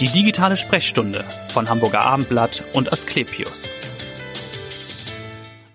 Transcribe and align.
Die 0.00 0.08
digitale 0.08 0.56
Sprechstunde 0.56 1.24
von 1.48 1.68
Hamburger 1.68 2.02
Abendblatt 2.02 2.62
und 2.72 2.92
Asklepios. 2.92 3.68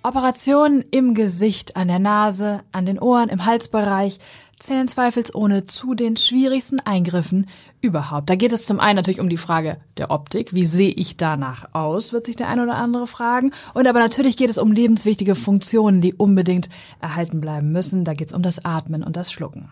Operationen 0.01 0.85
im 0.91 1.13
Gesicht, 1.13 1.75
an 1.75 1.89
der 1.89 1.99
Nase, 1.99 2.61
an 2.71 2.85
den 2.85 2.99
Ohren, 2.99 3.27
im 3.27 3.45
Halsbereich 3.45 4.19
zählen 4.59 4.87
zweifelsohne 4.87 5.65
zu 5.65 5.93
den 5.93 6.15
schwierigsten 6.15 6.79
Eingriffen 6.79 7.49
überhaupt. 7.83 8.29
Da 8.29 8.35
geht 8.35 8.53
es 8.53 8.65
zum 8.65 8.79
einen 8.79 8.95
natürlich 8.95 9.19
um 9.19 9.29
die 9.29 9.37
Frage 9.37 9.77
der 9.97 10.09
Optik. 10.09 10.53
Wie 10.53 10.65
sehe 10.65 10.91
ich 10.91 11.17
danach 11.17 11.73
aus, 11.73 12.13
wird 12.13 12.25
sich 12.25 12.37
der 12.37 12.47
eine 12.47 12.63
oder 12.63 12.75
andere 12.75 13.07
fragen. 13.07 13.51
Und 13.73 13.87
aber 13.87 13.99
natürlich 13.99 14.37
geht 14.37 14.49
es 14.49 14.57
um 14.57 14.71
lebenswichtige 14.71 15.35
Funktionen, 15.35 15.99
die 15.99 16.13
unbedingt 16.13 16.69
erhalten 17.01 17.41
bleiben 17.41 17.71
müssen. 17.71 18.05
Da 18.05 18.13
geht 18.13 18.29
es 18.29 18.33
um 18.33 18.41
das 18.41 18.63
Atmen 18.63 19.03
und 19.03 19.17
das 19.17 19.31
Schlucken. 19.31 19.69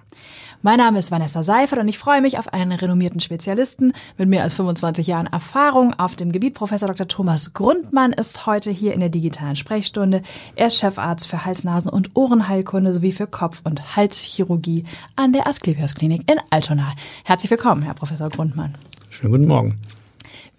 Mein 0.61 0.78
Name 0.78 1.00
ist 1.00 1.10
Vanessa 1.10 1.42
Seifert 1.42 1.79
und 1.79 1.88
ich 1.88 1.97
freue 1.97 2.21
mich 2.21 2.38
auf 2.38 2.54
einen 2.54 2.74
renommierten 2.74 3.20
Spezialisten 3.20 3.93
mit 4.18 4.30
mehr 4.30 4.43
als 4.43 4.54
25 4.54 5.07
Jahren 5.07 5.25
Erfahrung 5.25 5.96
auf 5.98 6.15
dem 6.15 6.32
Gebiet. 6.32 6.54
Professor 6.54 6.87
Dr. 6.87 7.07
Thomas 7.07 7.54
Grundmann 7.54 8.14
ist 8.14 8.46
heute 8.46 8.70
hier 8.70 8.93
in 8.93 9.00
der 9.00 9.09
digitalen 9.09 9.56
Sprechstunde. 9.56 10.21
Er 10.56 10.68
ist 10.68 10.78
Chefarzt 10.78 11.28
für 11.28 11.46
Hals-, 11.46 11.64
Nasen- 11.64 11.89
und 11.89 12.12
Ohrenheilkunde 12.14 12.93
sowie 12.93 13.12
für 13.12 13.25
Kopf- 13.25 13.62
und 13.64 13.96
Halschirurgie 13.96 14.84
an 15.15 15.34
der 15.34 15.48
Asklepios 15.48 15.96
Klinik 15.96 16.29
in 16.29 16.37
Altona. 16.51 16.93
Herzlich 17.23 17.50
willkommen, 17.50 17.82
Herr 17.82 17.96
Professor 18.01 18.32
Grundmann. 18.32 18.73
Schönen 19.11 19.32
guten 19.32 19.46
Morgen. 19.46 19.78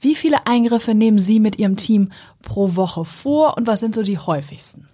Wie 0.00 0.14
viele 0.14 0.46
Eingriffe 0.46 0.95
nehmen 0.95 1.19
Sie 1.19 1.41
mit 1.41 1.59
Ihrem 1.59 1.74
Team 1.74 2.10
pro 2.41 2.77
Woche 2.77 3.05
vor 3.05 3.56
und 3.56 3.66
was 3.66 3.80
sind 3.80 3.96
so 3.96 4.05
die 4.05 4.16
häufigsten? 4.16 4.87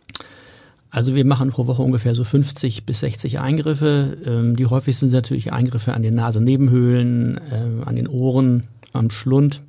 Also 0.88 1.14
wir 1.14 1.26
machen 1.26 1.50
pro 1.50 1.66
Woche 1.66 1.82
ungefähr 1.82 2.14
so 2.14 2.24
50 2.24 2.86
bis 2.86 3.00
60 3.00 3.38
Eingriffe. 3.38 4.16
Ähm, 4.24 4.56
die 4.56 4.64
häufigsten 4.64 5.10
sind 5.10 5.18
natürlich 5.18 5.52
Eingriffe 5.52 5.92
an 5.92 6.00
den 6.00 6.14
Nasennebenhöhlen, 6.14 7.38
ähm, 7.52 7.82
an 7.84 7.96
den 7.96 8.08
Ohren, 8.08 8.62
am 8.94 9.10
Schlund, 9.10 9.60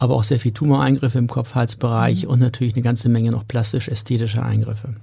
aber 0.00 0.16
auch 0.16 0.24
sehr 0.24 0.40
viel 0.40 0.50
Tumoreingriffe 0.50 1.18
im 1.18 1.28
Kopf-Hals-Bereich 1.28 2.24
mhm. 2.24 2.30
und 2.30 2.40
natürlich 2.40 2.74
eine 2.74 2.82
ganze 2.82 3.08
Menge 3.08 3.30
noch 3.30 3.46
plastisch-ästhetische 3.46 4.42
Eingriffe. 4.42 4.96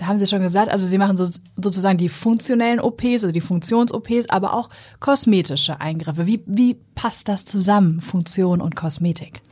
Da 0.00 0.06
haben 0.06 0.18
Sie 0.18 0.26
schon 0.26 0.40
gesagt, 0.40 0.70
also 0.70 0.86
Sie 0.86 0.96
machen 0.96 1.18
so, 1.18 1.26
sozusagen 1.62 1.98
die 1.98 2.08
funktionellen 2.08 2.80
OPs, 2.80 3.22
also 3.22 3.32
die 3.32 3.42
Funktions-OPs, 3.42 4.30
aber 4.30 4.54
auch 4.54 4.70
kosmetische 4.98 5.78
Eingriffe. 5.78 6.26
Wie, 6.26 6.42
wie 6.46 6.78
passt 6.94 7.28
das 7.28 7.44
zusammen, 7.44 8.00
Funktion 8.00 8.62
und 8.62 8.76
Kosmetik? 8.76 9.42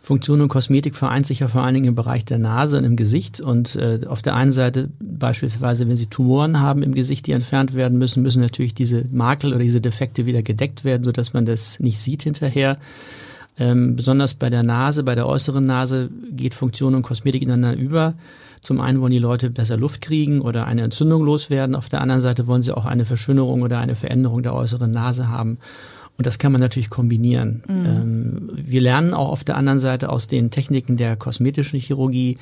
Funktion 0.00 0.40
und 0.40 0.48
Kosmetik 0.48 0.96
vereint 0.96 1.26
sich 1.26 1.40
ja 1.40 1.48
vor 1.48 1.60
allen 1.60 1.74
Dingen 1.74 1.88
im 1.88 1.94
Bereich 1.94 2.24
der 2.24 2.38
Nase 2.38 2.78
und 2.78 2.84
im 2.84 2.96
Gesicht. 2.96 3.42
Und 3.42 3.76
äh, 3.76 4.00
auf 4.06 4.22
der 4.22 4.34
einen 4.34 4.54
Seite 4.54 4.88
beispielsweise, 4.98 5.86
wenn 5.86 5.98
Sie 5.98 6.06
Tumoren 6.06 6.58
haben 6.58 6.82
im 6.82 6.94
Gesicht, 6.94 7.26
die 7.26 7.32
entfernt 7.32 7.74
werden 7.74 7.98
müssen, 7.98 8.22
müssen 8.22 8.40
natürlich 8.40 8.72
diese 8.72 9.04
Makel 9.12 9.52
oder 9.52 9.62
diese 9.62 9.82
Defekte 9.82 10.24
wieder 10.24 10.42
gedeckt 10.42 10.84
werden, 10.84 11.04
sodass 11.04 11.34
man 11.34 11.44
das 11.44 11.80
nicht 11.80 12.00
sieht 12.00 12.22
hinterher. 12.22 12.78
Ähm, 13.58 13.94
besonders 13.94 14.32
bei 14.32 14.48
der 14.48 14.62
Nase, 14.62 15.02
bei 15.02 15.14
der 15.14 15.26
äußeren 15.26 15.66
Nase 15.66 16.08
geht 16.30 16.54
Funktion 16.54 16.94
und 16.94 17.02
Kosmetik 17.02 17.42
ineinander 17.42 17.78
über. 17.78 18.14
Zum 18.62 18.80
einen 18.80 19.00
wollen 19.00 19.12
die 19.12 19.18
Leute 19.18 19.50
besser 19.50 19.76
Luft 19.76 20.00
kriegen 20.00 20.40
oder 20.40 20.66
eine 20.66 20.82
Entzündung 20.82 21.24
loswerden. 21.24 21.74
Auf 21.74 21.88
der 21.88 22.00
anderen 22.00 22.22
Seite 22.22 22.46
wollen 22.46 22.62
sie 22.62 22.74
auch 22.74 22.84
eine 22.84 23.04
Verschönerung 23.04 23.62
oder 23.62 23.78
eine 23.78 23.96
Veränderung 23.96 24.42
der 24.42 24.54
äußeren 24.54 24.90
Nase 24.90 25.28
haben. 25.28 25.58
Und 26.16 26.26
das 26.26 26.38
kann 26.38 26.52
man 26.52 26.60
natürlich 26.60 26.88
kombinieren. 26.88 27.64
Mhm. 27.66 27.86
Ähm, 27.86 28.50
wir 28.54 28.80
lernen 28.80 29.14
auch 29.14 29.30
auf 29.30 29.42
der 29.44 29.56
anderen 29.56 29.80
Seite 29.80 30.10
aus 30.10 30.28
den 30.28 30.50
Techniken 30.50 30.96
der 30.96 31.16
kosmetischen 31.16 31.80
Chirurgie 31.80 32.38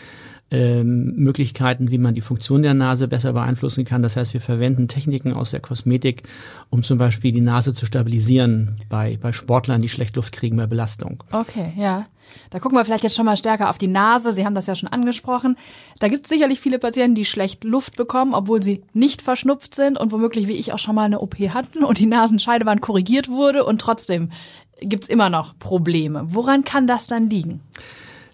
ähm, 0.50 1.14
Möglichkeiten, 1.16 1.90
wie 1.90 1.98
man 1.98 2.14
die 2.14 2.20
Funktion 2.20 2.62
der 2.62 2.74
Nase 2.74 3.08
besser 3.08 3.32
beeinflussen 3.32 3.84
kann. 3.84 4.02
Das 4.02 4.16
heißt, 4.16 4.34
wir 4.34 4.40
verwenden 4.40 4.88
Techniken 4.88 5.32
aus 5.32 5.52
der 5.52 5.60
Kosmetik, 5.60 6.24
um 6.70 6.82
zum 6.82 6.98
Beispiel 6.98 7.32
die 7.32 7.40
Nase 7.40 7.72
zu 7.74 7.86
stabilisieren 7.86 8.76
bei, 8.88 9.18
bei 9.20 9.32
Sportlern, 9.32 9.82
die 9.82 9.88
schlecht 9.88 10.16
Luft 10.16 10.32
kriegen 10.32 10.56
bei 10.56 10.66
Belastung. 10.66 11.22
Okay, 11.30 11.72
ja. 11.76 12.06
Da 12.50 12.60
gucken 12.60 12.78
wir 12.78 12.84
vielleicht 12.84 13.02
jetzt 13.04 13.16
schon 13.16 13.26
mal 13.26 13.36
stärker 13.36 13.70
auf 13.70 13.78
die 13.78 13.88
Nase. 13.88 14.32
Sie 14.32 14.44
haben 14.44 14.54
das 14.54 14.66
ja 14.66 14.74
schon 14.74 14.88
angesprochen. 14.88 15.56
Da 15.98 16.08
gibt 16.08 16.26
es 16.26 16.30
sicherlich 16.30 16.60
viele 16.60 16.78
Patienten, 16.78 17.14
die 17.14 17.24
schlecht 17.24 17.64
Luft 17.64 17.96
bekommen, 17.96 18.34
obwohl 18.34 18.62
sie 18.62 18.82
nicht 18.92 19.22
verschnupft 19.22 19.74
sind 19.74 19.98
und 19.98 20.12
womöglich 20.12 20.46
wie 20.46 20.54
ich 20.54 20.72
auch 20.72 20.78
schon 20.78 20.94
mal 20.94 21.04
eine 21.04 21.20
OP 21.20 21.36
hatten 21.38 21.84
und 21.84 21.98
die 21.98 22.06
Nasenscheidewand 22.06 22.80
korrigiert 22.80 23.28
wurde 23.28 23.64
und 23.64 23.80
trotzdem 23.80 24.30
gibt 24.80 25.04
es 25.04 25.10
immer 25.10 25.30
noch 25.30 25.58
Probleme. 25.58 26.22
Woran 26.26 26.64
kann 26.64 26.86
das 26.86 27.06
dann 27.06 27.28
liegen? 27.28 27.60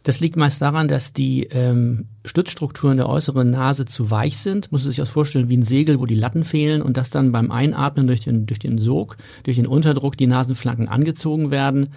Das 0.07 0.21
liegt 0.21 0.37
meist 0.37 0.63
daran, 0.63 0.87
dass 0.87 1.13
die 1.13 1.49
ähm, 1.51 2.07
Stützstrukturen 2.27 2.97
der 2.97 3.09
äußeren 3.09 3.51
Nase 3.51 3.87
zu 3.87 4.11
weich 4.11 4.37
sind. 4.37 4.73
Muss 4.73 4.83
man 4.83 4.91
sich 4.91 4.99
das 4.99 5.09
vorstellen 5.09 5.49
wie 5.49 5.57
ein 5.57 5.63
Segel, 5.63 6.01
wo 6.01 6.07
die 6.07 6.17
Latten 6.17 6.45
fehlen 6.45 6.83
und 6.83 6.97
dass 6.97 7.09
dann 7.09 7.33
beim 7.33 7.51
Einatmen 7.51 8.07
durch 8.07 8.21
den, 8.21 8.47
durch 8.47 8.59
den 8.59 8.79
Sog, 8.79 9.17
durch 9.45 9.57
den 9.57 9.67
Unterdruck 9.67 10.17
die 10.17 10.27
Nasenflanken 10.27 10.89
angezogen 10.89 11.51
werden. 11.51 11.89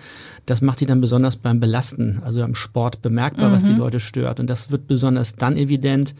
Das 0.46 0.62
macht 0.62 0.80
sich 0.80 0.88
dann 0.88 1.02
besonders 1.02 1.36
beim 1.36 1.60
Belasten, 1.60 2.22
also 2.24 2.44
am 2.44 2.56
Sport 2.56 3.02
bemerkbar, 3.02 3.50
mhm. 3.50 3.54
was 3.54 3.64
die 3.64 3.72
mhm. 3.72 3.80
Leute 3.80 4.00
stört. 4.00 4.40
Und 4.40 4.48
das 4.48 4.72
wird 4.72 4.88
besonders 4.88 5.36
dann 5.36 5.58
evident, 5.58 6.16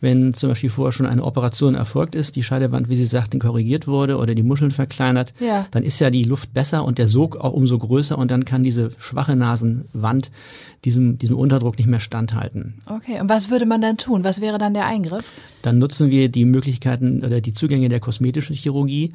wenn 0.00 0.34
zum 0.34 0.50
Beispiel 0.50 0.70
vorher 0.70 0.92
schon 0.92 1.06
eine 1.06 1.24
Operation 1.24 1.74
erfolgt 1.74 2.14
ist, 2.14 2.36
die 2.36 2.42
Scheidewand, 2.42 2.90
wie 2.90 2.96
Sie 2.96 3.06
sagten, 3.06 3.38
korrigiert 3.38 3.86
wurde 3.86 4.18
oder 4.18 4.34
die 4.34 4.42
Muscheln 4.42 4.70
verkleinert. 4.70 5.32
Ja. 5.40 5.66
Dann 5.70 5.82
ist 5.82 5.98
ja 6.00 6.10
die 6.10 6.24
Luft 6.24 6.52
besser 6.52 6.84
und 6.84 6.98
der 6.98 7.08
Sog 7.08 7.36
auch 7.36 7.52
umso 7.52 7.78
größer 7.78 8.18
und 8.18 8.30
dann 8.30 8.44
kann 8.44 8.62
diese 8.62 8.90
schwache 8.98 9.36
Nasenwand 9.36 10.30
diesem, 10.84 11.18
diesem 11.18 11.36
Unterdruck 11.36 11.78
nicht 11.78 11.86
mehr 11.86 12.00
standhalten. 12.00 12.74
Okay, 12.86 13.20
und 13.20 13.28
was 13.28 13.50
würde 13.54 13.66
man 13.66 13.80
dann 13.80 13.96
tun? 13.96 14.24
Was 14.24 14.40
wäre 14.40 14.58
dann 14.58 14.74
der 14.74 14.84
Eingriff? 14.86 15.30
Dann 15.62 15.78
nutzen 15.78 16.10
wir 16.10 16.28
die 16.28 16.44
Möglichkeiten 16.44 17.24
oder 17.24 17.40
die 17.40 17.52
Zugänge 17.52 17.88
der 17.88 18.00
kosmetischen 18.00 18.56
Chirurgie, 18.56 19.12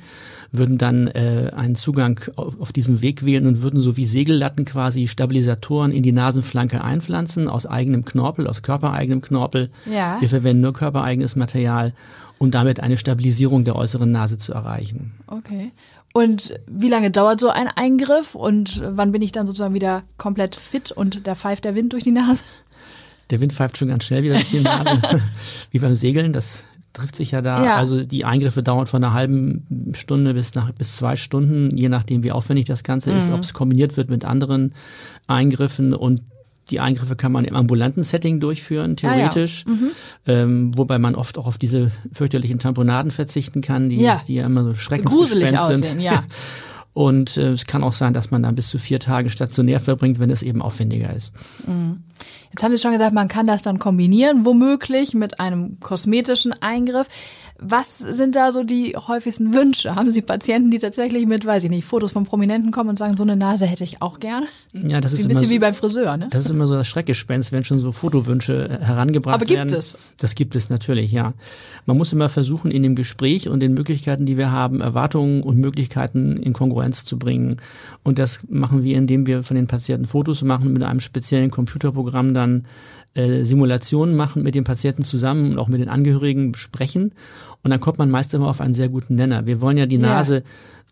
würden 0.51 0.77
dann 0.77 1.07
äh, 1.07 1.51
einen 1.53 1.75
Zugang 1.75 2.21
auf, 2.37 2.59
auf 2.59 2.71
diesem 2.71 3.01
Weg 3.01 3.25
wählen 3.25 3.45
und 3.45 3.61
würden 3.61 3.81
so 3.81 3.97
wie 3.97 4.05
Segellatten 4.05 4.63
quasi 4.63 5.07
Stabilisatoren 5.07 5.91
in 5.91 6.03
die 6.03 6.13
Nasenflanke 6.13 6.81
einpflanzen 6.81 7.49
aus 7.49 7.65
eigenem 7.65 8.05
Knorpel, 8.05 8.47
aus 8.47 8.61
körpereigenem 8.61 9.21
Knorpel. 9.21 9.69
Ja. 9.85 10.17
Wir 10.21 10.29
verwenden 10.29 10.61
nur 10.61 10.73
körpereigenes 10.73 11.35
Material 11.35 11.93
um 12.39 12.51
damit 12.51 12.79
eine 12.79 12.97
Stabilisierung 12.97 13.65
der 13.65 13.75
äußeren 13.75 14.11
Nase 14.11 14.37
zu 14.37 14.53
erreichen. 14.53 15.11
Okay. 15.27 15.71
Und 16.13 16.59
wie 16.67 16.89
lange 16.89 17.11
dauert 17.11 17.39
so 17.39 17.49
ein 17.49 17.67
Eingriff 17.67 18.33
und 18.33 18.81
wann 18.83 19.11
bin 19.11 19.21
ich 19.21 19.31
dann 19.31 19.45
sozusagen 19.45 19.75
wieder 19.75 20.03
komplett 20.17 20.55
fit 20.55 20.91
und 20.91 21.27
da 21.27 21.35
pfeift 21.35 21.65
der 21.65 21.75
Wind 21.75 21.93
durch 21.93 22.03
die 22.03 22.11
Nase? 22.11 22.43
Der 23.29 23.41
Wind 23.41 23.53
pfeift 23.53 23.77
schon 23.77 23.89
ganz 23.89 24.05
schnell 24.05 24.23
wieder 24.23 24.35
durch 24.35 24.49
die 24.49 24.59
Nase, 24.61 24.99
wie 25.71 25.79
beim 25.79 25.95
Segeln. 25.95 26.33
Das 26.33 26.65
trifft 26.93 27.15
sich 27.15 27.31
ja 27.31 27.41
da. 27.41 27.63
Ja. 27.63 27.75
Also 27.75 28.03
die 28.03 28.25
Eingriffe 28.25 28.63
dauern 28.63 28.87
von 28.87 29.03
einer 29.03 29.13
halben 29.13 29.93
Stunde 29.93 30.33
bis 30.33 30.55
nach 30.55 30.71
bis 30.71 30.97
zwei 30.97 31.15
Stunden, 31.15 31.75
je 31.75 31.89
nachdem 31.89 32.23
wie 32.23 32.31
aufwendig 32.31 32.65
das 32.65 32.83
Ganze 32.83 33.11
mhm. 33.11 33.17
ist, 33.17 33.31
ob 33.31 33.41
es 33.41 33.53
kombiniert 33.53 33.97
wird 33.97 34.09
mit 34.09 34.25
anderen 34.25 34.73
Eingriffen 35.27 35.93
und 35.93 36.21
die 36.69 36.79
Eingriffe 36.79 37.15
kann 37.15 37.31
man 37.31 37.45
im 37.45 37.55
ambulanten 37.55 38.03
Setting 38.03 38.39
durchführen, 38.39 38.95
theoretisch, 38.95 39.65
ah, 39.65 39.71
ja. 39.71 39.75
mhm. 39.75 39.91
ähm, 40.27 40.77
wobei 40.77 40.99
man 40.99 41.15
oft 41.15 41.37
auch 41.39 41.47
auf 41.47 41.57
diese 41.57 41.91
fürchterlichen 42.11 42.59
Tamponaden 42.59 43.11
verzichten 43.11 43.61
kann, 43.61 43.89
die 43.89 43.97
ja, 43.97 44.21
die 44.27 44.35
ja 44.35 44.45
immer 44.45 44.63
so 44.63 44.75
schreckensgespenst 44.75 45.67
sind. 45.67 45.83
Aussehen, 45.83 45.99
ja. 45.99 46.23
Und 46.93 47.37
äh, 47.37 47.51
es 47.51 47.65
kann 47.65 47.83
auch 47.83 47.93
sein, 47.93 48.13
dass 48.13 48.31
man 48.31 48.43
dann 48.43 48.55
bis 48.55 48.69
zu 48.69 48.77
vier 48.77 48.99
Tage 48.99 49.29
stationär 49.29 49.79
verbringt, 49.79 50.19
wenn 50.19 50.29
es 50.29 50.43
eben 50.43 50.61
aufwendiger 50.61 51.13
ist. 51.13 51.31
Mhm. 51.67 52.03
Jetzt 52.51 52.63
haben 52.63 52.71
Sie 52.71 52.81
schon 52.81 52.91
gesagt, 52.91 53.13
man 53.13 53.27
kann 53.27 53.47
das 53.47 53.61
dann 53.61 53.79
kombinieren, 53.79 54.43
womöglich 54.45 55.13
mit 55.13 55.39
einem 55.39 55.79
kosmetischen 55.79 56.51
Eingriff. 56.61 57.07
Was 57.61 57.99
sind 57.99 58.35
da 58.35 58.51
so 58.51 58.63
die 58.63 58.95
häufigsten 58.95 59.53
Wünsche? 59.53 59.95
Haben 59.95 60.11
Sie 60.11 60.21
Patienten, 60.21 60.71
die 60.71 60.79
tatsächlich 60.79 61.25
mit, 61.25 61.45
weiß 61.45 61.65
ich 61.65 61.69
nicht, 61.69 61.85
Fotos 61.85 62.13
von 62.13 62.23
Prominenten 62.23 62.71
kommen 62.71 62.89
und 62.89 62.99
sagen, 62.99 63.17
so 63.17 63.23
eine 63.23 63.35
Nase 63.35 63.65
hätte 63.65 63.83
ich 63.83 64.01
auch 64.01 64.19
gerne? 64.19 64.47
Ja, 64.73 65.01
das 65.01 65.13
ist 65.13 65.23
ein 65.23 65.27
bisschen 65.27 65.45
so, 65.45 65.49
wie 65.49 65.59
beim 65.59 65.73
Friseur, 65.73 66.17
ne? 66.17 66.27
Das 66.29 66.45
ist 66.45 66.51
immer 66.51 66.67
so 66.67 66.75
das 66.75 66.87
Schreckgespenst, 66.87 67.51
wenn 67.51 67.63
schon 67.63 67.79
so 67.79 67.91
Fotowünsche 67.91 68.79
herangebracht 68.81 69.41
werden. 69.41 69.41
Aber 69.41 69.45
gibt 69.45 69.71
werden. 69.71 69.79
es? 69.79 69.97
Das 70.17 70.35
gibt 70.35 70.55
es 70.55 70.69
natürlich, 70.69 71.11
ja. 71.11 71.33
Man 71.85 71.97
muss 71.97 72.13
immer 72.13 72.29
versuchen, 72.29 72.71
in 72.71 72.83
dem 72.83 72.95
Gespräch 72.95 73.49
und 73.49 73.59
den 73.59 73.73
Möglichkeiten, 73.73 74.25
die 74.25 74.37
wir 74.37 74.51
haben, 74.51 74.81
Erwartungen 74.81 75.43
und 75.43 75.57
Möglichkeiten 75.57 76.37
in 76.37 76.53
Kongruenz 76.53 77.03
zu 77.03 77.19
bringen. 77.19 77.57
Und 78.03 78.19
das 78.19 78.39
machen 78.47 78.83
wir, 78.83 78.97
indem 78.97 79.27
wir 79.27 79.43
von 79.43 79.55
den 79.55 79.67
Patienten 79.67 80.05
Fotos 80.05 80.41
machen, 80.43 80.71
mit 80.71 80.83
einem 80.83 80.99
speziellen 80.99 81.51
Computerprogramm 81.51 82.33
dann 82.33 82.65
äh, 83.13 83.43
Simulationen 83.43 84.15
machen 84.15 84.43
mit 84.43 84.55
den 84.55 84.63
Patienten 84.63 85.03
zusammen 85.03 85.51
und 85.51 85.59
auch 85.59 85.67
mit 85.67 85.81
den 85.81 85.89
Angehörigen 85.89 86.51
besprechen. 86.51 87.13
Und 87.63 87.71
dann 87.71 87.79
kommt 87.79 87.97
man 87.97 88.09
meist 88.09 88.33
immer 88.33 88.47
auf 88.47 88.61
einen 88.61 88.73
sehr 88.73 88.89
guten 88.89 89.15
Nenner. 89.15 89.45
Wir 89.45 89.61
wollen 89.61 89.77
ja 89.77 89.85
die 89.85 89.97
Nase 89.97 90.35
ja 90.35 90.41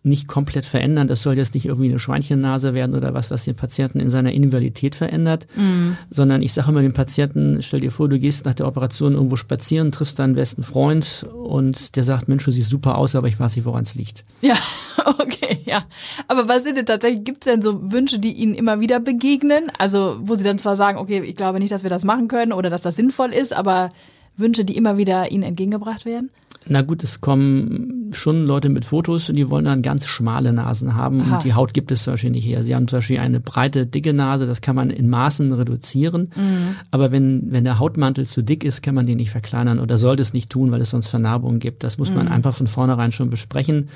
nicht 0.04 0.28
komplett 0.28 0.66
verändern. 0.66 1.08
Das 1.08 1.22
soll 1.22 1.38
jetzt 1.38 1.54
nicht 1.54 1.66
irgendwie 1.66 1.90
eine 1.90 2.00
Schweinchennase 2.00 2.74
werden 2.74 2.96
oder 2.96 3.14
was, 3.14 3.30
was 3.32 3.44
den 3.44 3.56
Patienten 3.56 4.00
in 4.00 4.10
seiner 4.10 4.32
Individualität 4.32 4.96
verändert, 4.96 5.48
mm. 5.56 5.92
sondern 6.10 6.42
ich 6.42 6.54
sage 6.54 6.70
immer 6.70 6.82
dem 6.82 6.94
Patienten, 6.94 7.62
stell 7.62 7.82
dir 7.82 7.92
vor, 7.92 8.08
du 8.08 8.20
gehst 8.20 8.46
nach 8.46 8.54
der 8.54 8.68
Operation 8.68 9.14
irgendwo 9.14 9.36
spazieren, 9.36 9.92
triffst 9.92 10.20
deinen 10.20 10.36
besten 10.36 10.64
Freund 10.64 11.26
und 11.34 11.96
der 11.96 12.04
sagt, 12.04 12.28
Mensch, 12.28 12.46
du 12.46 12.52
siehst 12.52 12.70
super 12.70 12.98
aus, 12.98 13.16
aber 13.16 13.28
ich 13.28 13.40
weiß 13.40 13.56
nicht, 13.56 13.66
woran 13.66 13.84
es 13.84 13.96
liegt. 13.96 14.24
Ja, 14.42 14.56
okay, 15.06 15.60
ja. 15.66 15.84
Aber 16.28 16.48
was 16.48 16.64
sind 16.64 16.78
denn 16.78 16.86
tatsächlich, 16.86 17.24
gibt 17.24 17.46
es 17.46 17.52
denn 17.52 17.62
so 17.62 17.92
Wünsche, 17.92 18.20
die 18.20 18.34
Ihnen 18.34 18.54
immer 18.54 18.80
wieder 18.80 19.00
begegnen? 19.00 19.72
Also, 19.78 20.18
wo 20.22 20.36
Sie 20.36 20.44
dann 20.44 20.60
zwar 20.60 20.76
sagen, 20.76 20.98
okay, 20.98 21.22
ich 21.22 21.36
glaube 21.36 21.60
nicht, 21.60 21.72
dass 21.72 21.84
wir 21.84 21.90
das 21.90 22.06
machen 22.06 22.28
können 22.28 22.54
oder 22.54 22.70
dass 22.70 22.82
das 22.82 22.96
sinnvoll 22.96 23.32
ist, 23.32 23.54
aber 23.54 23.92
Wünsche, 24.38 24.64
die 24.64 24.78
immer 24.78 24.98
wieder 24.98 25.32
Ihnen 25.32 25.44
entgegengebracht 25.44 26.06
werden? 26.06 26.30
Na 26.70 26.82
gut, 26.82 27.04
es 27.04 27.22
kommen 27.22 28.07
schon 28.12 28.46
Leute 28.46 28.70
mit 28.70 28.86
Fotos 28.86 29.30
und 29.30 29.36
die 29.36 29.50
wollen 29.50 29.66
dann 29.66 29.82
ganz 29.82 30.06
schmale 30.06 30.54
Nasen 30.54 30.96
haben 30.96 31.22
Aha. 31.22 31.36
und 31.36 31.44
die 31.44 31.54
Haut 31.54 31.74
gibt 31.74 31.92
es 31.92 32.04
zum 32.04 32.14
Beispiel 32.14 32.30
nicht 32.32 32.46
her. 32.46 32.64
Sie 32.64 32.74
haben 32.76 32.88
zum 32.88 32.98
Beispiel 32.98 33.20
eine 33.20 33.40
breite, 33.40 33.86
dicke 33.86 34.14
Nase, 34.14 34.46
das 34.48 34.62
kann 34.62 34.76
man 34.76 34.90
in 34.90 35.10
Maßen 35.10 35.52
reduzieren. 35.54 36.32
Mhm. 36.36 36.76
Aber 36.92 37.12
wenn, 37.12 37.52
wenn 37.52 37.64
der 37.64 37.80
Hautmantel 37.80 38.26
zu 38.28 38.42
dick 38.42 38.64
ist, 38.64 38.82
kann 38.82 38.96
man 38.96 39.06
den 39.08 39.18
nicht 39.18 39.32
verkleinern 39.32 39.80
oder 39.80 39.98
sollte 39.98 40.22
es 40.22 40.34
nicht 40.34 40.50
tun, 40.50 40.72
weil 40.72 40.82
es 40.82 40.90
sonst 40.92 41.08
Vernarbungen 41.08 41.60
gibt. 41.60 41.84
Das 41.84 41.98
muss 41.98 42.10
Mhm. 42.10 42.16
man 42.16 42.28
einfach 42.28 42.54
von 42.54 42.68
vornherein 42.68 43.12
schon 43.12 43.30
besprechen. 43.30 43.90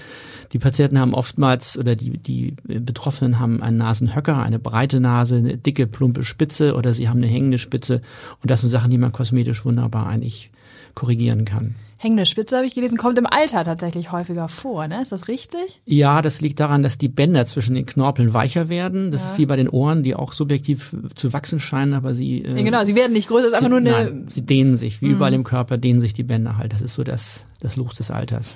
Die 0.54 0.60
Patienten 0.60 1.00
haben 1.00 1.14
oftmals 1.14 1.78
oder 1.78 1.96
die, 1.96 2.18
die 2.18 2.56
Betroffenen 2.64 3.40
haben 3.40 3.62
einen 3.62 3.78
Nasenhöcker, 3.78 4.42
eine 4.42 4.60
breite 4.60 5.00
Nase, 5.00 5.36
eine 5.38 5.58
dicke, 5.58 5.88
plumpe 5.88 6.24
Spitze 6.24 6.76
oder 6.76 6.94
sie 6.94 7.08
haben 7.10 7.18
eine 7.18 7.28
hängende 7.28 7.58
Spitze. 7.58 8.02
Und 8.42 8.52
das 8.52 8.62
sind 8.62 8.70
Sachen, 8.70 8.92
die 8.92 8.98
man 8.98 9.12
kosmetisch 9.12 9.64
wunderbar 9.66 10.08
eigentlich 10.08 10.52
korrigieren 10.96 11.46
kann. 11.46 11.76
Hängende 11.98 12.26
Spitze 12.26 12.56
habe 12.58 12.66
ich 12.66 12.74
gelesen, 12.74 12.98
kommt 12.98 13.20
im 13.20 13.28
Alter 13.28 13.64
tatsächlich 13.64 14.12
häufiger 14.12 14.48
vor, 14.48 14.88
ne? 14.88 15.04
Ist 15.04 15.12
das 15.12 15.28
richtig? 15.28 15.82
Ja, 15.86 16.24
das 16.24 16.42
liegt 16.42 16.60
daran, 16.60 16.82
dass 16.82 16.98
die 16.98 17.10
Bänder 17.10 17.46
zwischen 17.46 17.76
den 17.76 17.86
Knorpeln 17.86 18.34
weicher 18.34 18.70
werden. 18.70 19.12
Das 19.12 19.22
Ja. 19.24 19.32
ist 19.32 19.38
wie 19.38 19.46
bei 19.46 19.56
den 19.56 19.70
Ohren, 19.70 20.02
die 20.02 20.16
auch 20.16 20.34
subjektiv 20.34 20.96
zu 21.14 21.32
wachsen 21.32 21.60
scheinen, 21.60 21.94
aber 21.94 22.16
sie 22.16 22.44
äh, 22.44 22.58
Ja, 22.58 22.64
genau, 22.64 22.84
sie 22.86 22.96
werden 22.96 23.14
nicht 23.14 23.28
größer, 23.28 23.46
ist 23.48 23.52
sie, 23.52 23.58
einfach 23.58 23.70
nur 23.70 23.78
eine. 23.78 23.92
nein, 23.92 24.26
sie 24.30 24.44
dehnen 24.44 24.78
sich, 24.78 25.02
wie 25.04 25.10
überall 25.10 25.34
im 25.36 25.44
Körper 25.44 25.78
dehnen 25.78 26.02
sich 26.02 26.14
die 26.14 26.24
Bänder 26.24 26.58
halt. 26.58 26.74
Das 26.74 26.82
ist 26.82 26.96
so 26.96 27.04
das, 27.04 27.46
das 27.60 27.76
Luch 27.76 27.94
des 27.94 28.10
Alters. 28.10 28.56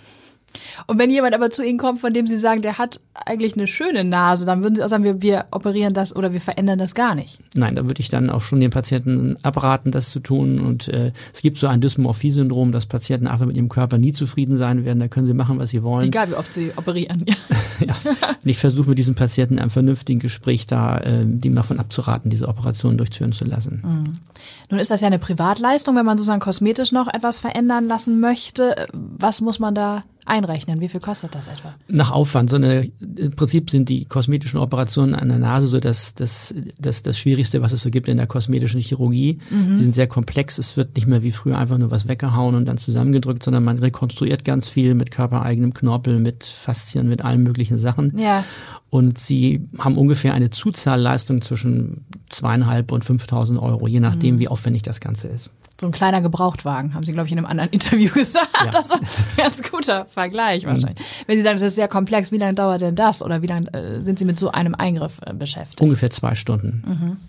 Und 0.88 1.00
wenn 1.00 1.10
jemand 1.10 1.34
aber 1.34 1.50
zu 1.50 1.64
Ihnen 1.64 1.78
kommt, 1.78 2.02
von 2.02 2.14
dem 2.14 2.28
Sie 2.28 2.38
sagen, 2.38 2.62
der 2.62 2.78
hat 2.78 3.00
eigentlich 3.14 3.56
eine 3.56 3.68
schöne 3.68 4.04
Nase, 4.04 4.46
dann 4.46 4.64
würden 4.64 4.76
Sie 4.76 4.84
auch 4.84 4.90
sagen, 4.90 5.04
wir, 5.04 5.22
wir 5.22 5.46
operieren 5.52 5.94
das 5.94 6.16
oder 6.16 6.34
wir 6.34 6.42
verändern 6.42 6.80
das 6.80 6.96
gar 6.96 7.16
nicht. 7.16 7.40
Nein, 7.56 7.76
da 7.76 7.86
würde 7.86 8.02
ich 8.02 8.10
dann 8.10 8.30
auch 8.30 8.42
schon 8.42 8.60
den 8.60 8.72
Patienten 8.72 9.38
abraten, 9.44 9.92
das 9.92 10.10
zu 10.12 10.20
tun. 10.20 10.60
Und 10.60 10.88
äh, 10.88 11.12
es 11.34 11.42
gibt 11.42 11.58
so 11.58 11.68
ein 11.68 11.82
Dysmorphie-Syndrom, 11.82 12.72
dass 12.72 12.86
Patienten 12.86 13.28
einfach 13.28 13.46
mit 13.46 13.56
ihrem 13.56 13.70
Körper 13.70 13.98
nie 13.98 14.14
zufrieden 14.14 14.56
sein 14.56 14.86
werden. 14.86 15.00
Da 15.00 15.08
können 15.08 15.26
sie 15.26 15.34
machen, 15.34 15.60
was 15.60 15.70
sie 15.70 15.84
wollen. 15.84 16.08
Egal, 16.08 16.30
wie 16.30 16.36
oft 16.36 16.54
Sie 16.54 16.72
operieren. 16.76 17.26
Ja. 17.28 17.36
Ja. 17.86 17.94
Und 18.06 18.50
ich 18.50 18.58
versuche 18.58 18.88
mit 18.88 18.98
diesen 18.98 19.16
Patienten 19.16 19.60
einem 19.60 19.70
vernünftigen 19.70 20.22
Gespräch 20.22 20.66
da, 20.66 20.98
äh, 21.00 21.26
dem 21.26 21.56
davon 21.56 21.78
abzuraten, 21.78 22.32
diese 22.32 22.48
Operation 22.48 22.98
durchführen 22.98 23.34
zu 23.34 23.44
lassen. 23.44 24.22
Nun 24.70 24.80
ist 24.80 24.92
das 24.92 25.02
ja 25.02 25.08
eine 25.08 25.20
Privatleistung, 25.20 25.96
wenn 25.96 26.06
man 26.06 26.18
sozusagen 26.18 26.40
kosmetisch 26.40 26.92
noch 26.92 27.14
etwas 27.14 27.40
verändern 27.40 27.88
lassen 27.88 28.20
möchte. 28.20 28.88
Was 28.94 29.42
muss 29.42 29.60
man 29.60 29.76
da 29.76 30.04
einrechnen? 30.26 30.82
Wie 30.82 30.88
viel 30.88 31.00
kostet 31.00 31.36
das 31.36 31.48
etwa? 31.48 31.76
Nach 31.88 32.12
Aufwand. 32.12 32.50
So 32.50 32.56
eine, 32.56 32.92
Im 33.18 33.36
Prinzip 33.36 33.70
sind 33.70 33.90
die 33.90 34.06
kosmetischen 34.06 34.60
Operationen 34.60 35.16
an 35.16 35.30
der 35.30 35.40
Nase 35.40 35.68
so 35.68 35.80
das, 35.80 36.16
das, 36.16 36.54
das, 36.78 37.04
das 37.04 37.18
Schwierigste, 37.18 37.62
was 37.62 37.74
es 37.74 37.82
so 37.82 37.90
gibt 37.92 38.08
in 38.08 38.18
der 38.18 38.28
kosmetischen 38.28 38.82
Chirurgie. 38.82 39.40
Die 39.52 39.78
sind 39.78 39.96
sehr 39.96 40.08
komplex. 40.08 40.58
Es 40.58 40.78
wird 40.78 40.96
nicht 40.96 41.08
mehr 41.08 41.24
wie 41.24 41.32
früher 41.32 41.58
einfach 41.58 41.78
nur 41.78 41.92
was 41.92 42.08
weggehauen 42.08 42.56
und 42.56 42.66
dann 42.66 42.78
zusammengedrückt, 42.78 43.44
sondern 43.44 43.64
man 43.64 43.80
rekonstruiert 43.80 44.44
ganz 44.44 44.68
viel 44.68 44.96
mit 44.96 45.12
körpereigenem 45.12 45.74
Knorpel, 45.74 46.20
mit 46.20 46.44
Faszien, 46.44 47.08
mit 47.08 47.24
allen 47.24 47.44
möglichen 47.44 47.78
Sachen. 47.78 48.18
Ja. 48.18 48.44
Und 48.90 49.20
sie 49.20 49.68
haben 49.78 49.98
ungefähr 49.98 50.34
eine 50.34 50.50
Zuzahlleistung 50.50 51.42
zwischen 51.42 52.06
zweieinhalb 52.30 52.92
und 52.92 53.06
5.000 53.06 53.62
Euro, 53.62 53.88
je 53.88 54.00
nachdem, 54.00 54.40
wie 54.40 54.48
aufwendig 54.48 54.84
das 54.84 55.00
Ganze 55.00 55.28
ist. 55.28 55.52
So 55.80 55.88
ein 55.88 55.92
kleiner 55.92 56.22
Gebrauchtwagen, 56.22 56.94
haben 56.94 57.04
Sie, 57.04 57.12
glaube 57.12 57.28
ich, 57.28 57.34
in 57.34 57.38
einem 57.38 57.48
anderen 57.48 57.70
Interview 57.72 58.12
gesagt. 58.12 58.50
Ja. 58.64 58.72
Das 58.72 58.90
war 58.90 59.00
ein 59.00 59.08
ganz 59.38 59.70
guter 59.70 60.06
Vergleich 60.06 60.66
wahrscheinlich. 60.66 61.06
Wenn 61.28 61.38
Sie 61.38 61.44
sagen, 61.44 61.60
das 61.60 61.68
ist 61.68 61.76
sehr 61.76 61.88
komplex, 61.88 62.32
wie 62.32 62.38
lange 62.38 62.54
dauert 62.54 62.82
denn 62.82 62.96
das? 62.96 63.22
Oder 63.22 63.42
wie 63.42 63.48
lange 63.48 63.74
äh, 63.74 64.02
sind 64.02 64.20
Sie 64.20 64.26
mit 64.26 64.40
so 64.40 64.52
einem 64.52 64.76
Eingriff 64.76 65.20
äh, 65.26 65.34
beschäftigt? 65.34 65.82
Ungefähr 65.82 66.10
zwei 66.10 66.36
Stunden. 66.36 67.20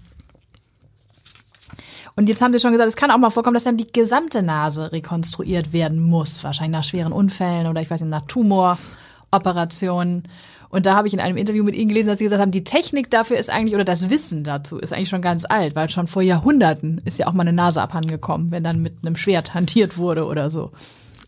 Und 2.14 2.28
jetzt 2.28 2.40
haben 2.40 2.52
Sie 2.52 2.60
schon 2.60 2.72
gesagt, 2.72 2.88
es 2.88 2.96
kann 2.96 3.10
auch 3.10 3.19
mal 3.19 3.31
vorkommen, 3.31 3.54
dass 3.54 3.64
dann 3.64 3.76
die 3.76 3.93
gesamte 3.93 4.43
Nase 4.43 4.90
rekonstruiert 4.90 5.75
werden 5.75 6.00
muss. 6.00 6.43
Wahrscheinlich 6.44 6.78
nach 6.78 6.84
schweren 6.84 7.12
Unfällen 7.12 7.66
oder 7.66 7.82
ich 7.82 7.90
weiß 7.90 8.00
nicht, 8.00 8.10
nach 8.10 8.22
Tumoroperationen. 8.22 10.22
Und 10.69 10.87
da 10.87 10.95
habe 10.97 11.09
ich 11.09 11.15
in 11.15 11.21
einem 11.21 11.37
Interview 11.37 11.65
mit 11.65 11.75
Ihnen 11.75 11.89
gelesen, 11.89 12.09
dass 12.09 12.19
Sie 12.19 12.25
gesagt 12.25 12.43
haben, 12.43 12.51
die 12.51 12.65
Technik 12.65 13.11
dafür 13.11 13.37
ist 13.37 13.51
eigentlich, 13.51 13.75
oder 13.75 13.85
das 13.85 14.11
Wissen 14.11 14.45
dazu 14.45 14.79
ist 14.79 14.93
eigentlich 14.93 15.09
schon 15.09 15.23
ganz 15.23 15.45
alt, 15.45 15.75
weil 15.77 15.89
schon 15.89 16.07
vor 16.07 16.23
Jahrhunderten 16.23 17.01
ist 17.05 17.19
ja 17.19 17.27
auch 17.27 17.33
mal 17.33 17.43
eine 17.43 17.53
Nase 17.53 17.81
abhandengekommen, 17.83 18.51
wenn 18.51 18.65
dann 18.65 18.83
mit 18.83 18.95
einem 19.03 19.17
Schwert 19.17 19.55
hantiert 19.55 19.99
wurde 19.99 20.27
oder 20.27 20.51
so. 20.51 20.73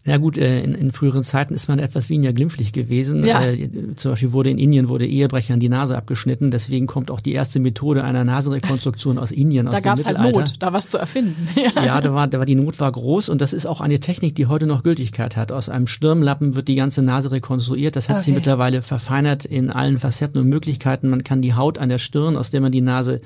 Ja 0.08 0.16
gut, 0.16 0.38
äh, 0.38 0.60
in, 0.62 0.74
in 0.74 0.90
früheren 0.92 1.22
Zeiten 1.22 1.54
ist 1.54 1.68
man 1.68 1.78
etwas 1.78 2.08
weniger 2.08 2.32
glimpflich 2.32 2.72
gewesen. 2.72 3.24
Ja. 3.24 3.42
Äh, 3.44 3.68
Zum 3.96 4.12
Beispiel 4.12 4.32
wurde 4.32 4.50
in 4.50 4.58
Indien 4.58 4.88
wurde 4.88 5.06
Ehebrechern 5.06 5.60
die 5.60 5.68
Nase 5.68 5.96
abgeschnitten. 5.96 6.50
Deswegen 6.50 6.86
kommt 6.86 7.10
auch 7.10 7.20
die 7.20 7.32
erste 7.32 7.60
Methode 7.60 8.04
einer 8.04 8.24
Nasenrekonstruktion 8.24 9.18
aus 9.18 9.30
Indien, 9.30 9.68
aus 9.68 9.74
Da 9.74 9.80
dem 9.80 9.84
gab 9.84 9.98
es 9.98 10.06
halt 10.06 10.18
Mittelalter. 10.18 10.40
Not, 10.50 10.54
da 10.62 10.72
was 10.72 10.90
zu 10.90 10.98
erfinden. 10.98 11.48
Ja. 11.76 11.84
Ja, 11.84 12.00
da 12.00 12.14
war, 12.14 12.26
da 12.28 12.38
war 12.38 12.46
die 12.46 12.54
Not 12.54 12.80
war 12.80 12.90
groß 12.90 13.28
und 13.28 13.40
das 13.40 13.52
ist 13.52 13.66
auch 13.66 13.80
eine 13.80 14.00
Technik, 14.00 14.34
die 14.34 14.46
heute 14.46 14.66
noch 14.66 14.82
Gültigkeit 14.82 15.36
hat. 15.36 15.52
Aus 15.52 15.68
einem 15.68 15.86
Stirnlappen 15.86 16.54
wird 16.54 16.68
die 16.68 16.76
ganze 16.76 17.02
Nase 17.02 17.30
rekonstruiert. 17.30 17.94
Das 17.96 18.08
hat 18.08 18.18
sich 18.18 18.28
Okay. 18.28 18.34
mittlerweile 18.36 18.80
verfeinert 18.82 19.44
in 19.44 19.70
allen 19.70 19.98
Facetten 19.98 20.40
und 20.40 20.48
Möglichkeiten. 20.48 21.08
Man 21.10 21.24
kann 21.24 21.42
die 21.42 21.54
Haut 21.54 21.78
an 21.78 21.88
der 21.90 21.98
Stirn, 21.98 22.36
aus 22.36 22.50
der 22.50 22.60
man 22.60 22.72
die 22.72 22.80
Nase 22.80 23.20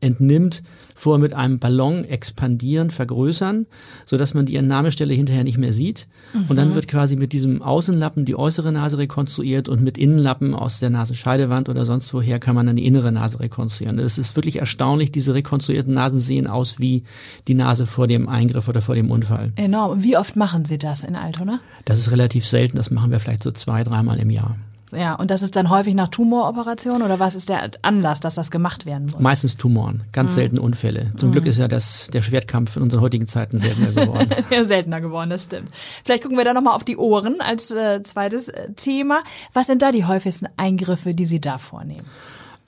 entnimmt, 0.00 0.62
vorher 1.02 1.20
mit 1.20 1.34
einem 1.34 1.58
Ballon 1.58 2.04
expandieren, 2.04 2.92
vergrößern, 2.92 3.66
so 4.06 4.16
dass 4.16 4.34
man 4.34 4.46
die 4.46 4.54
Entnahmestelle 4.54 5.12
hinterher 5.12 5.42
nicht 5.42 5.58
mehr 5.58 5.72
sieht. 5.72 6.06
Und 6.48 6.56
dann 6.56 6.76
wird 6.76 6.86
quasi 6.86 7.16
mit 7.16 7.32
diesem 7.32 7.60
Außenlappen 7.60 8.24
die 8.24 8.36
äußere 8.36 8.70
Nase 8.70 8.98
rekonstruiert 8.98 9.68
und 9.68 9.82
mit 9.82 9.98
Innenlappen 9.98 10.54
aus 10.54 10.78
der 10.78 10.90
Nasenscheidewand 10.90 11.68
oder 11.68 11.84
sonst 11.84 12.14
woher 12.14 12.38
kann 12.38 12.54
man 12.54 12.68
dann 12.68 12.76
die 12.76 12.86
innere 12.86 13.10
Nase 13.10 13.40
rekonstruieren. 13.40 13.98
Es 13.98 14.16
ist 14.16 14.36
wirklich 14.36 14.60
erstaunlich, 14.60 15.10
diese 15.10 15.34
rekonstruierten 15.34 15.92
Nasen 15.92 16.20
sehen 16.20 16.46
aus 16.46 16.78
wie 16.78 17.02
die 17.48 17.54
Nase 17.54 17.86
vor 17.86 18.06
dem 18.06 18.28
Eingriff 18.28 18.68
oder 18.68 18.80
vor 18.80 18.94
dem 18.94 19.10
Unfall. 19.10 19.52
Enorm. 19.56 19.90
Und 19.90 20.04
wie 20.04 20.16
oft 20.16 20.36
machen 20.36 20.64
Sie 20.64 20.78
das 20.78 21.02
in 21.02 21.16
Altona? 21.16 21.58
Das 21.84 21.98
ist 21.98 22.12
relativ 22.12 22.46
selten, 22.46 22.76
das 22.76 22.92
machen 22.92 23.10
wir 23.10 23.18
vielleicht 23.18 23.42
so 23.42 23.50
zwei, 23.50 23.82
dreimal 23.82 24.20
im 24.20 24.30
Jahr. 24.30 24.56
Ja, 24.92 25.14
und 25.14 25.30
das 25.30 25.42
ist 25.42 25.56
dann 25.56 25.70
häufig 25.70 25.94
nach 25.94 26.08
Tumoroperationen 26.08 27.02
oder 27.02 27.18
was 27.18 27.34
ist 27.34 27.48
der 27.48 27.70
Anlass, 27.82 28.20
dass 28.20 28.34
das 28.34 28.50
gemacht 28.50 28.84
werden 28.86 29.06
muss? 29.06 29.20
Meistens 29.20 29.56
Tumoren, 29.56 30.04
ganz 30.12 30.34
selten 30.34 30.58
Unfälle. 30.58 31.12
Zum 31.16 31.32
Glück 31.32 31.46
ist 31.46 31.58
ja 31.58 31.66
das, 31.66 32.08
der 32.12 32.22
Schwertkampf 32.22 32.76
in 32.76 32.82
unseren 32.82 33.00
heutigen 33.00 33.26
Zeiten 33.26 33.58
seltener 33.58 33.92
geworden. 33.92 34.28
Ja, 34.50 34.64
seltener 34.64 35.00
geworden, 35.00 35.30
das 35.30 35.44
stimmt. 35.44 35.70
Vielleicht 36.04 36.22
gucken 36.22 36.36
wir 36.36 36.44
da 36.44 36.52
nochmal 36.52 36.74
auf 36.74 36.84
die 36.84 36.96
Ohren 36.96 37.40
als 37.40 37.70
äh, 37.70 38.02
zweites 38.02 38.48
äh, 38.48 38.72
Thema. 38.74 39.22
Was 39.54 39.66
sind 39.66 39.80
da 39.80 39.92
die 39.92 40.04
häufigsten 40.04 40.46
Eingriffe, 40.56 41.14
die 41.14 41.24
Sie 41.24 41.40
da 41.40 41.56
vornehmen? 41.58 42.04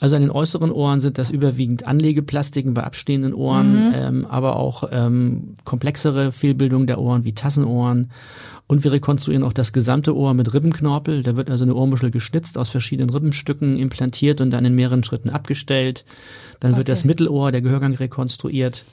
Also 0.05 0.17
an 0.17 0.21
den 0.21 0.31
äußeren 0.31 0.71
Ohren 0.71 1.01
sind 1.01 1.17
das 1.17 1.31
überwiegend 1.31 1.87
Anlegeplastiken 1.87 2.75
bei 2.75 2.85
abstehenden 2.85 3.33
Ohren, 3.33 3.95
ähm, 3.97 4.27
aber 4.27 4.57
auch 4.57 4.85
ähm, 4.93 5.57
komplexere 5.65 6.31
Fehlbildungen 6.31 6.87
der 6.87 6.99
Ohren 6.99 7.25
wie 7.25 7.33
Tassenohren. 7.33 8.11
Und 8.67 8.85
wir 8.85 8.93
rekonstruieren 8.93 9.43
auch 9.43 9.55
das 9.55 9.73
gesamte 9.73 10.15
Ohr 10.15 10.35
mit 10.35 10.53
Rippenknorpel. 10.53 11.23
Da 11.23 11.37
wird 11.37 11.49
also 11.51 11.65
eine 11.65 11.75
Ohrmuschel 11.75 12.11
geschnitzt, 12.11 12.59
aus 12.59 12.69
verschiedenen 12.69 13.09
Rippenstücken 13.09 13.79
implantiert 13.79 14.43
und 14.43 14.51
dann 14.51 14.67
in 14.67 14.75
mehreren 14.75 15.05
Schritten 15.05 15.31
abgestellt. 15.31 16.05
Dann 16.61 16.73
wird 16.73 16.81
Okay. 16.81 16.93
das 16.93 17.05
Mittelohr, 17.05 17.51
der 17.51 17.63
Gehörgang 17.63 17.95
rekonstruiert. 17.95 18.85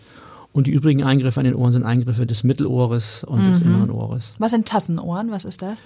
Und 0.53 0.67
die 0.67 0.71
übrigen 0.71 1.03
Eingriffe 1.03 1.41
an 1.41 1.45
den 1.45 1.55
Ohren 1.55 1.73
sind 1.73 1.83
Eingriffe 1.83 2.25
des 2.25 2.45
Mittelohres 2.45 3.25
und 3.25 3.45
des 3.45 3.61
inneren 3.61 3.91
Ohres. 3.91 4.31
Was 4.39 4.51
sind 4.51 4.65
Tassenohren? 4.65 5.29
Was 5.29 5.43
ist 5.43 5.61
das? 5.61 5.79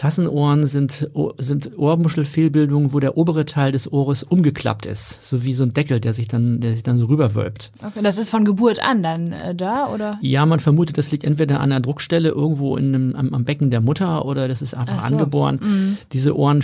Tassenohren 0.00 0.64
sind, 0.64 1.10
sind 1.36 1.78
Ohrmuschelfehlbildungen, 1.78 2.94
wo 2.94 3.00
der 3.00 3.18
obere 3.18 3.44
Teil 3.44 3.70
des 3.70 3.92
Ohres 3.92 4.22
umgeklappt 4.22 4.86
ist, 4.86 5.18
so 5.22 5.44
wie 5.44 5.52
so 5.52 5.62
ein 5.62 5.74
Deckel, 5.74 6.00
der 6.00 6.14
sich 6.14 6.26
dann, 6.26 6.60
der 6.60 6.72
sich 6.72 6.82
dann 6.82 6.96
so 6.96 7.04
rüberwölbt. 7.04 7.70
Okay, 7.86 8.00
das 8.02 8.16
ist 8.16 8.30
von 8.30 8.46
Geburt 8.46 8.82
an 8.82 9.02
dann 9.02 9.32
äh, 9.32 9.54
da, 9.54 9.88
oder? 9.88 10.18
Ja, 10.22 10.46
man 10.46 10.58
vermutet, 10.58 10.96
das 10.96 11.12
liegt 11.12 11.22
entweder 11.22 11.60
an 11.60 11.70
einer 11.70 11.80
Druckstelle 11.80 12.30
irgendwo 12.30 12.78
in 12.78 12.94
einem, 12.94 13.14
am, 13.14 13.34
am 13.34 13.44
Becken 13.44 13.70
der 13.70 13.82
Mutter 13.82 14.24
oder 14.24 14.48
das 14.48 14.62
ist 14.62 14.72
einfach 14.72 15.00
Ach 15.00 15.08
so. 15.08 15.16
angeboren. 15.16 15.98
Diese 16.14 16.34
Ohren 16.34 16.62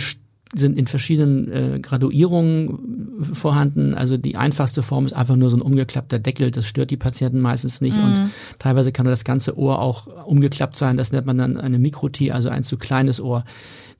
sind 0.55 0.77
in 0.77 0.87
verschiedenen 0.87 1.51
äh, 1.51 1.79
Graduierungen 1.79 3.23
vorhanden. 3.33 3.93
Also 3.93 4.17
die 4.17 4.37
einfachste 4.37 4.81
Form 4.81 5.05
ist 5.05 5.13
einfach 5.13 5.35
nur 5.35 5.49
so 5.49 5.57
ein 5.57 5.61
umgeklappter 5.61 6.19
Deckel. 6.19 6.51
Das 6.51 6.65
stört 6.65 6.91
die 6.91 6.97
Patienten 6.97 7.41
meistens 7.41 7.81
nicht. 7.81 7.97
Und 7.97 8.31
teilweise 8.59 8.91
kann 8.91 9.05
das 9.05 9.23
ganze 9.23 9.57
Ohr 9.57 9.79
auch 9.81 10.07
umgeklappt 10.25 10.77
sein. 10.77 10.97
Das 10.97 11.11
nennt 11.11 11.25
man 11.25 11.37
dann 11.37 11.57
eine 11.57 11.79
Mikrotie, 11.79 12.31
also 12.31 12.49
ein 12.49 12.63
zu 12.63 12.77
kleines 12.77 13.19
Ohr. 13.19 13.43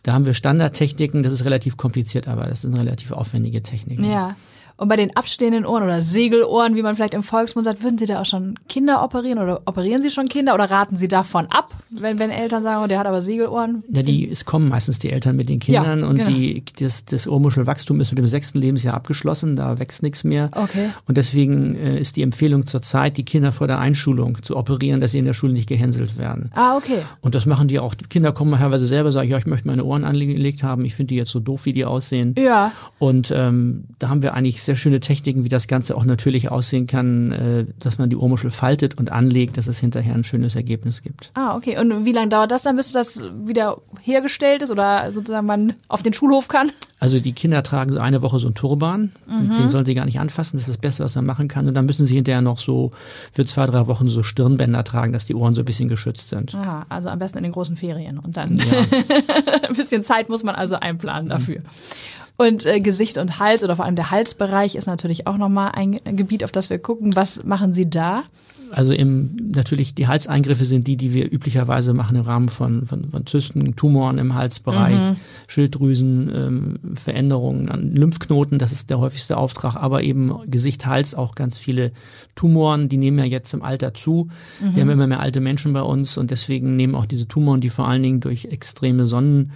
Da 0.04 0.14
haben 0.14 0.26
wir 0.26 0.34
Standardtechniken. 0.34 1.24
Das 1.24 1.34
ist 1.34 1.44
relativ 1.44 1.76
kompliziert, 1.76 2.28
aber 2.28 2.46
das 2.46 2.62
sind 2.62 2.76
relativ 2.76 3.12
aufwendige 3.12 3.62
Techniken. 3.62 4.06
Ja. 4.06 4.36
Und 4.78 4.90
bei 4.90 4.96
den 4.96 5.16
abstehenden 5.16 5.66
Ohren 5.66 5.84
oder 5.84 6.04
Segelohren, 6.04 6.76
wie 6.76 6.84
man 6.84 6.96
vielleicht 6.96 7.16
im 7.16 7.24
Volksmund 7.24 7.66
sagt, 7.66 7.84
würden 7.84 7.98
Sie 7.98 8.06
da 8.06 8.22
auch 8.22 8.26
schon 8.26 8.60
Kinder 8.70 9.04
operieren 9.04 9.40
oder 9.40 9.62
operieren 9.66 10.04
Sie 10.04 10.12
schon 10.12 10.28
Kinder 10.28 10.54
oder 10.54 10.70
raten 10.70 10.98
Sie 10.98 11.08
davon 11.08 11.48
ab, 11.48 11.72
wenn, 11.90 12.20
wenn 12.20 12.30
Eltern 12.30 12.62
sagen, 12.62 12.84
oh, 12.84 12.88
der 12.88 13.00
hat 13.00 13.08
aber 13.08 13.24
Segelohren? 13.24 13.84
Ja, 13.90 14.04
die, 14.04 14.30
es 14.30 14.46
kommen 14.46 14.70
meistens 14.70 15.00
die 15.00 15.12
Eltern 15.12 15.36
mit 15.36 15.50
den 15.50 15.60
Kindern 15.60 16.02
Ja, 16.02 16.08
und 16.08 16.18
genau. 16.18 16.30
die, 16.30 16.64
das, 16.80 17.06
das 17.06 17.28
Ohrmuschelwachstum 17.28 18.00
ist 18.02 18.12
mit 18.12 18.20
dem 18.20 18.28
sechsten 18.28 18.60
Lebensjahr 18.60 18.94
abgeschlossen, 18.94 19.56
da 19.56 19.80
wächst 19.80 20.04
nichts 20.04 20.24
mehr. 20.24 20.52
Okay. 20.54 20.90
Und 21.08 21.18
deswegen 21.18 21.76
äh, 21.76 22.00
ist 22.00 22.16
die 22.16 22.22
Empfehlung 22.22 22.68
zurzeit, 22.68 23.18
die 23.18 23.26
Kinder 23.26 23.52
vor 23.52 23.66
der 23.66 23.80
Einschulung 23.80 24.44
zu 24.44 24.56
operieren, 24.56 25.02
dass 25.02 25.12
sie 25.12 25.18
in 25.18 25.26
der 25.26 25.34
Schule 25.34 25.54
nicht 25.54 25.68
gehänselt 25.68 26.20
werden. 26.20 26.52
Ah, 26.54 26.78
okay. 26.78 27.00
Und 27.22 27.34
das 27.34 27.48
machen 27.48 27.68
die 27.68 27.80
auch. 27.80 27.96
Die 27.96 28.06
Kinder 28.06 28.32
kommen 28.32 28.54
teilweise 28.58 28.86
selber, 28.86 29.12
sagen, 29.12 29.30
ja, 29.30 29.38
ich 29.38 29.48
möchte 29.48 29.68
meine 29.68 29.84
Ohren 29.84 30.04
angelegt 30.04 30.62
haben, 30.62 30.86
ich 30.86 30.94
finde 30.94 31.10
die 31.10 31.16
jetzt 31.16 31.32
so 31.32 31.40
doof, 31.40 31.66
wie 31.66 31.74
die 31.74 31.86
aussehen. 31.86 32.36
Ja. 32.38 32.72
Und 33.00 33.34
ähm, 33.36 33.86
da 33.98 34.10
haben 34.10 34.22
wir 34.22 34.34
eigentlich 34.34 34.62
sehr 34.68 34.76
schöne 34.76 35.00
Techniken, 35.00 35.44
wie 35.44 35.50
das 35.50 35.68
Ganze 35.68 35.98
auch 35.98 36.06
natürlich 36.06 36.52
aussehen 36.52 36.86
kann, 36.86 37.32
äh, 37.32 37.66
dass 37.80 37.98
man 37.98 38.12
die 38.12 38.16
Ohrmuschel 38.16 38.52
faltet 38.52 38.96
und 38.98 39.12
anlegt, 39.12 39.58
dass 39.58 39.66
es 39.66 39.80
hinterher 39.80 40.14
ein 40.14 40.24
schönes 40.24 40.56
Ergebnis 40.56 41.02
gibt. 41.02 41.32
Ah, 41.34 41.56
okay. 41.56 41.80
Und 41.80 42.06
wie 42.06 42.12
lange 42.12 42.30
dauert 42.30 42.52
das 42.52 42.62
dann, 42.62 42.76
bis 42.76 42.92
das 42.92 43.24
wieder 43.44 43.82
hergestellt 44.02 44.62
ist 44.62 44.70
oder 44.72 45.12
sozusagen 45.12 45.48
man 45.48 45.74
auf 45.88 46.04
den 46.04 46.14
Schulhof 46.14 46.48
kann? 46.48 46.72
Also 47.00 47.20
die 47.20 47.34
Kinder 47.34 47.62
tragen 47.64 47.92
so 47.92 48.00
eine 48.00 48.22
Woche 48.22 48.40
so 48.40 48.48
einen 48.48 48.56
Turban, 48.56 49.12
mhm. 49.28 49.56
den 49.58 49.70
sollen 49.70 49.86
sie 49.86 49.94
gar 49.94 50.06
nicht 50.06 50.20
anfassen, 50.20 50.58
das 50.58 50.68
ist 50.68 50.76
das 50.76 50.82
Beste, 50.82 51.04
was 51.04 51.16
man 51.16 51.26
machen 51.26 51.48
kann. 51.48 51.68
Und 51.68 51.74
dann 51.74 51.86
müssen 51.86 52.06
sie 52.06 52.16
hinterher 52.16 52.42
noch 52.42 52.60
so 52.60 52.92
für 53.32 53.46
zwei, 53.46 53.66
drei 53.68 53.88
Wochen 53.88 54.10
so 54.10 54.24
Stirnbänder 54.24 54.84
tragen, 54.84 55.14
dass 55.14 55.26
die 55.26 55.36
Ohren 55.36 55.54
so 55.54 55.62
ein 55.62 55.66
bisschen 55.66 55.90
geschützt 55.90 56.30
sind. 56.30 56.56
Aha, 56.56 56.86
also 56.90 57.10
am 57.10 57.20
besten 57.20 57.38
in 57.38 57.44
den 57.44 57.54
großen 57.54 57.78
Ferien. 57.78 58.18
Und 58.18 58.36
dann 58.36 58.58
ja. 58.58 58.66
ein 59.70 59.76
bisschen 59.76 60.04
Zeit 60.04 60.30
muss 60.30 60.44
man 60.44 60.56
also 60.56 60.76
einplanen 60.76 61.30
dafür. 61.30 61.60
Mhm. 61.60 61.66
Und 62.38 62.66
äh, 62.66 62.80
Gesicht 62.80 63.18
und 63.18 63.40
Hals 63.40 63.64
oder 63.64 63.76
vor 63.76 63.86
allem 63.86 63.96
der 63.96 64.12
Halsbereich 64.12 64.76
ist 64.76 64.86
natürlich 64.86 65.26
auch 65.26 65.38
nochmal 65.38 65.72
ein 65.74 66.00
Gebiet, 66.16 66.44
auf 66.44 66.52
das 66.52 66.70
wir 66.70 66.78
gucken. 66.78 67.16
Was 67.16 67.44
machen 67.44 67.74
Sie 67.74 67.90
da? 67.90 68.24
Also 68.72 68.94
im, 68.94 69.52
natürlich 69.54 69.96
die 69.96 70.08
Halseingriffe 70.08 70.66
sind 70.66 70.88
die, 70.88 70.98
die 70.98 71.14
wir 71.14 71.32
üblicherweise 71.32 71.94
machen 71.94 72.18
im 72.18 72.24
Rahmen 72.24 72.50
von, 72.50 72.86
von, 72.86 73.10
von 73.10 73.26
Zysten, 73.26 73.76
Tumoren 73.76 74.18
im 74.18 74.36
Halsbereich, 74.36 75.12
mhm. 75.12 75.16
Schilddrüsen, 75.48 76.32
ähm, 76.36 76.96
Veränderungen 76.96 77.70
an 77.70 77.96
Lymphknoten, 77.96 78.60
das 78.60 78.72
ist 78.72 78.90
der 78.90 79.00
häufigste 79.00 79.38
Auftrag, 79.38 79.76
aber 79.76 80.04
eben 80.04 80.34
Gesicht, 80.50 80.86
Hals 80.86 81.16
auch 81.16 81.36
ganz 81.36 81.58
viele 81.58 81.92
Tumoren, 82.36 82.90
die 82.90 82.98
nehmen 82.98 83.20
ja 83.20 83.26
jetzt 83.26 83.54
im 83.54 83.62
Alter 83.62 83.94
zu. 83.94 84.30
Mhm. 84.60 84.76
Wir 84.76 84.82
haben 84.82 84.90
immer 84.90 85.08
mehr 85.08 85.22
alte 85.22 85.40
Menschen 85.40 85.74
bei 85.74 85.82
uns 85.82 86.18
und 86.18 86.32
deswegen 86.32 86.76
nehmen 86.76 86.96
auch 86.96 87.06
diese 87.06 87.28
Tumoren, 87.28 87.62
die 87.62 87.70
vor 87.70 87.88
allen 87.88 88.04
Dingen 88.04 88.20
durch 88.20 88.46
extreme 88.46 89.08
Sonnen 89.08 89.52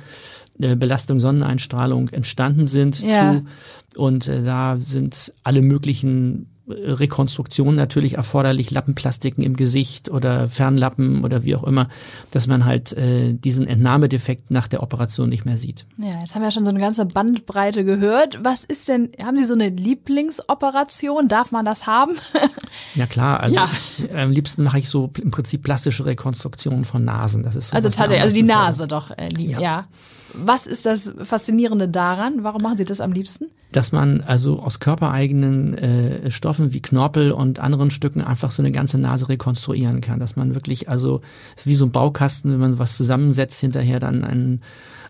Belastung, 0.62 1.20
Sonneneinstrahlung 1.20 2.10
entstanden 2.10 2.68
sind 2.68 3.02
ja. 3.02 3.34
zu. 3.34 4.00
Und 4.00 4.28
äh, 4.28 4.44
da 4.44 4.78
sind 4.78 5.34
alle 5.44 5.62
möglichen 5.62 6.51
Rekonstruktionen 6.72 7.76
natürlich 7.76 8.16
erforderlich, 8.16 8.72
Lappenplastiken 8.72 9.44
im 9.44 9.56
Gesicht 9.56 10.10
oder 10.10 10.48
Fernlappen 10.48 11.24
oder 11.24 11.44
wie 11.44 11.56
auch 11.56 11.64
immer, 11.64 11.90
dass 12.32 12.48
man 12.48 12.66
halt 12.66 12.94
äh, 12.94 13.34
diesen 13.34 13.68
Entnahmedefekt 13.68 14.52
nach 14.52 14.68
der 14.68 14.84
Operation 14.84 15.30
nicht 15.30 15.46
mehr 15.46 15.58
sieht. 15.58 15.86
Ja, 15.98 16.20
jetzt 16.22 16.36
haben 16.36 16.42
wir 16.42 16.48
ja 16.48 16.52
schon 16.52 16.66
so 16.66 16.72
eine 16.72 16.80
ganze 16.80 17.06
Bandbreite 17.06 17.86
gehört. 17.86 18.40
Was 18.44 18.64
ist 18.64 18.88
denn, 18.88 19.10
haben 19.24 19.38
Sie 19.38 19.46
so 19.46 19.54
eine 19.54 19.70
Lieblingsoperation? 19.70 21.28
Darf 21.28 21.52
man 21.52 21.66
das 21.66 21.88
haben? 21.88 22.14
ja 22.96 23.06
klar, 23.06 23.40
also 23.40 23.56
ja. 23.56 23.70
Ich, 23.72 24.12
äh, 24.12 24.22
am 24.22 24.32
liebsten 24.32 24.64
mache 24.64 24.80
ich 24.80 24.90
so 24.90 25.12
im 25.22 25.32
Prinzip 25.32 25.64
plastische 25.64 26.06
Rekonstruktionen 26.06 26.86
von 26.86 27.04
Nasen. 27.04 27.44
Das 27.44 27.56
ist 27.56 27.70
so 27.70 27.76
also 27.76 27.90
tatsächlich, 27.90 28.22
also 28.22 28.36
die 28.36 28.44
Nase 28.44 28.88
doch, 28.88 29.12
äh, 29.12 29.30
ja. 29.38 29.60
ja. 29.60 29.88
Was 30.34 30.66
ist 30.66 30.86
das 30.86 31.12
Faszinierende 31.24 31.90
daran? 31.90 32.44
Warum 32.44 32.62
machen 32.62 32.78
Sie 32.78 32.86
das 32.86 33.02
am 33.02 33.12
liebsten? 33.12 33.48
Dass 33.72 33.92
man 33.92 34.22
also 34.22 34.60
aus 34.60 34.80
körpereigenen 34.80 35.78
äh, 35.78 36.32
Stoffen 36.32 36.74
wie 36.74 36.82
Knorpel 36.82 37.32
und 37.32 37.60
anderen 37.60 37.92
Stücken 37.92 38.22
einfach 38.22 38.52
so 38.52 38.62
eine 38.62 38.72
ganze 38.72 39.00
Nase 39.00 39.30
rekonstruieren 39.30 40.02
kann. 40.02 40.20
Dass 40.20 40.36
man 40.36 40.56
wirklich, 40.56 40.90
also 40.90 41.22
wie 41.64 41.76
so 41.76 41.86
ein 41.86 41.92
Baukasten, 41.92 42.52
wenn 42.52 42.60
man 42.60 42.80
was 42.80 42.98
zusammensetzt, 42.98 43.60
hinterher 43.60 44.00
dann 44.00 44.24
ein, 44.24 44.62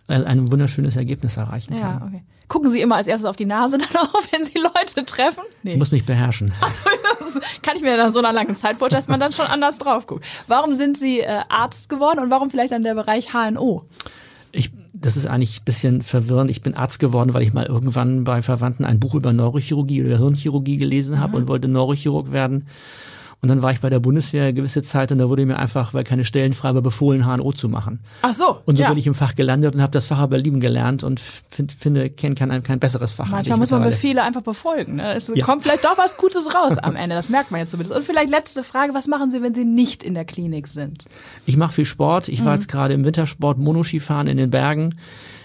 äh, 0.07 0.23
ein 0.23 0.51
wunderschönes 0.51 0.95
Ergebnis 0.95 1.37
erreichen 1.37 1.75
kann. 1.75 1.99
Ja, 1.99 2.05
okay. 2.05 2.23
Gucken 2.51 2.69
Sie 2.69 2.81
immer 2.81 2.97
als 2.97 3.07
erstes 3.07 3.29
auf 3.29 3.37
die 3.37 3.45
Nase 3.45 3.77
dann 3.93 4.03
auch, 4.03 4.21
wenn 4.31 4.43
Sie 4.43 4.59
Leute 4.59 5.05
treffen? 5.05 5.43
Nee. 5.63 5.71
Ich 5.71 5.77
muss 5.77 5.91
mich 5.91 6.05
beherrschen. 6.05 6.51
Also, 6.59 7.39
kann 7.61 7.77
ich 7.77 7.81
mir 7.81 7.95
nach 7.95 8.11
so 8.11 8.19
einer 8.19 8.33
langen 8.33 8.57
Zeit 8.57 8.77
vorstellen, 8.77 8.99
dass 8.99 9.07
man 9.07 9.21
dann 9.21 9.31
schon 9.31 9.45
anders 9.45 9.77
drauf 9.77 10.05
guckt. 10.05 10.25
Warum 10.47 10.75
sind 10.75 10.97
Sie 10.97 11.21
äh, 11.21 11.43
Arzt 11.47 11.87
geworden 11.87 12.19
und 12.19 12.29
warum 12.29 12.49
vielleicht 12.49 12.73
dann 12.73 12.83
der 12.83 12.93
Bereich 12.93 13.29
HNO? 13.31 13.85
Ich 14.51 14.69
das 15.01 15.17
ist 15.17 15.25
eigentlich 15.25 15.61
ein 15.61 15.65
bisschen 15.65 16.01
verwirrend. 16.03 16.51
Ich 16.51 16.61
bin 16.61 16.75
Arzt 16.75 16.99
geworden, 16.99 17.33
weil 17.33 17.41
ich 17.41 17.53
mal 17.53 17.65
irgendwann 17.65 18.23
bei 18.23 18.41
Verwandten 18.41 18.85
ein 18.85 18.99
Buch 18.99 19.15
über 19.15 19.33
Neurochirurgie 19.33 20.03
oder 20.03 20.17
Hirnchirurgie 20.17 20.77
gelesen 20.77 21.19
habe 21.19 21.31
mhm. 21.31 21.37
und 21.37 21.47
wollte 21.47 21.67
Neurochirurg 21.67 22.31
werden. 22.31 22.67
Und 23.41 23.49
dann 23.49 23.63
war 23.63 23.71
ich 23.71 23.79
bei 23.79 23.89
der 23.89 23.99
Bundeswehr 23.99 24.43
eine 24.43 24.53
gewisse 24.53 24.83
Zeit 24.83 25.11
und 25.11 25.17
da 25.17 25.27
wurde 25.27 25.43
mir 25.47 25.57
einfach, 25.57 25.95
weil 25.95 26.03
keine 26.03 26.25
Stellen 26.25 26.53
frei 26.53 26.75
war, 26.75 26.83
befohlen, 26.83 27.25
HNO 27.25 27.53
zu 27.53 27.69
machen. 27.69 27.99
Ach 28.21 28.33
so. 28.35 28.59
Und 28.65 28.77
so 28.77 28.83
ja. 28.83 28.89
bin 28.89 28.99
ich 28.99 29.07
im 29.07 29.15
Fach 29.15 29.33
gelandet 29.33 29.73
und 29.73 29.81
habe 29.81 29.91
das 29.91 30.05
Fach 30.05 30.19
aber 30.19 30.37
lieben 30.37 30.59
gelernt 30.59 31.03
und 31.03 31.19
find, 31.19 31.71
finde, 31.71 32.11
kenne 32.11 32.35
kein, 32.35 32.61
kein 32.61 32.79
besseres 32.79 33.13
Fach. 33.13 33.27
Manchmal 33.29 33.57
muss 33.57 33.71
man 33.71 33.81
Befehle 33.81 34.21
einfach 34.21 34.43
befolgen. 34.43 34.97
Ne? 34.97 35.15
Es 35.15 35.31
ja. 35.33 35.43
kommt 35.43 35.63
vielleicht 35.63 35.83
doch 35.83 35.97
was 35.97 36.17
Gutes 36.17 36.53
raus 36.53 36.77
am 36.77 36.95
Ende, 37.01 37.15
das 37.15 37.31
merkt 37.31 37.49
man 37.49 37.61
jetzt 37.61 37.71
zumindest. 37.71 37.97
Und 37.97 38.03
vielleicht 38.03 38.29
letzte 38.29 38.63
Frage, 38.63 38.93
was 38.93 39.07
machen 39.07 39.31
Sie, 39.31 39.41
wenn 39.41 39.55
Sie 39.55 39.65
nicht 39.65 40.03
in 40.03 40.13
der 40.13 40.25
Klinik 40.25 40.67
sind? 40.67 41.05
Ich 41.47 41.57
mache 41.57 41.73
viel 41.73 41.85
Sport. 41.85 42.27
Ich 42.27 42.41
mhm. 42.41 42.45
war 42.45 42.53
jetzt 42.53 42.67
gerade 42.67 42.93
im 42.93 43.03
Wintersport 43.05 43.57
Monoskifahren 43.57 44.27
in 44.27 44.37
den 44.37 44.51
Bergen. 44.51 44.95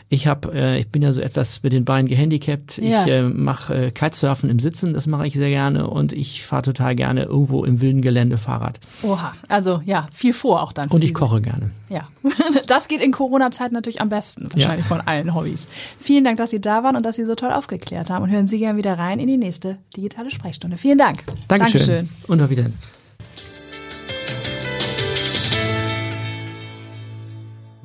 Ich 0.09 0.29
habe, 0.29 0.53
äh, 0.55 0.79
ich 0.79 0.89
bin 0.89 1.03
ja 1.03 1.13
so 1.13 1.21
etwas 1.21 1.65
mit 1.65 1.73
den 1.73 1.85
Beinen 1.85 2.07
gehandicapt. 2.07 2.79
Ja. 2.79 3.05
Ich 3.05 3.11
äh, 3.11 3.23
mache 3.23 3.87
äh, 3.87 3.91
Kitesurfen 3.91 4.49
im 4.49 4.61
Sitzen, 4.61 4.95
das 4.95 5.07
mache 5.09 5.27
ich 5.27 5.35
sehr 5.35 5.49
gerne 5.49 5.89
und 5.91 6.13
ich 6.13 6.45
fahre 6.45 6.63
total 6.63 6.95
gerne 6.95 7.25
irgendwo 7.25 7.65
im 7.65 7.81
wilden 7.81 8.03
Gelände 8.03 8.39
Fahrrad. 8.39 8.79
Oha, 9.03 9.33
also 9.49 9.83
ja, 9.85 10.07
viel 10.13 10.33
vor 10.33 10.63
auch 10.63 10.73
dann. 10.73 10.89
Und 10.91 11.03
ich 11.03 11.13
koche 11.13 11.41
gerne. 11.41 11.73
Ja, 11.89 12.07
das 12.69 12.87
geht 12.87 13.01
in 13.01 13.11
Corona-Zeit 13.11 13.73
natürlich 13.73 14.01
am 14.01 14.09
besten, 14.09 14.49
wahrscheinlich 14.53 14.89
ja. 14.89 14.97
von 14.97 15.01
allen 15.01 15.35
Hobbys. 15.35 15.67
Vielen 15.99 16.23
Dank, 16.23 16.37
dass 16.37 16.51
Sie 16.51 16.61
da 16.61 16.85
waren 16.85 16.95
und 16.95 17.05
dass 17.05 17.17
Sie 17.17 17.25
so 17.25 17.35
toll 17.35 17.51
aufgeklärt 17.51 18.09
haben 18.09 18.23
und 18.23 18.31
hören 18.31 18.47
Sie 18.47 18.61
gerne 18.61 18.79
wieder 18.79 18.97
rein 18.97 19.19
in 19.19 19.27
die 19.27 19.37
nächste 19.37 19.79
digitale 19.97 20.31
Sprechstunde. 20.31 20.79
Vielen 20.79 20.99
Dank. 20.99 21.25
Dankeschön. 21.49 21.81
Dankeschön. 21.81 22.09
Und 22.29 22.41
auf 22.41 22.51
Wiedersehen. 22.51 22.96